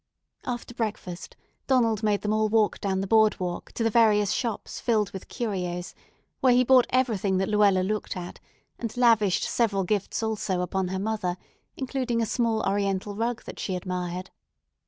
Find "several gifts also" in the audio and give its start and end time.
9.43-10.61